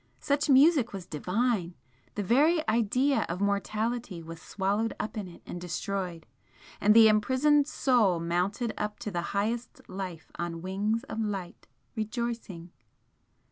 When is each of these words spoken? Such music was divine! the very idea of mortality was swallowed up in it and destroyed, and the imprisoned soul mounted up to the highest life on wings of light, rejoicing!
Such 0.19 0.49
music 0.49 0.93
was 0.93 1.05
divine! 1.05 1.75
the 2.15 2.23
very 2.23 2.67
idea 2.67 3.23
of 3.29 3.39
mortality 3.39 4.23
was 4.23 4.41
swallowed 4.41 4.95
up 4.99 5.15
in 5.15 5.27
it 5.27 5.43
and 5.45 5.61
destroyed, 5.61 6.25
and 6.81 6.95
the 6.95 7.07
imprisoned 7.07 7.67
soul 7.67 8.19
mounted 8.19 8.73
up 8.79 8.97
to 9.01 9.11
the 9.11 9.21
highest 9.37 9.87
life 9.87 10.31
on 10.39 10.63
wings 10.63 11.03
of 11.03 11.19
light, 11.21 11.67
rejoicing! 11.95 12.71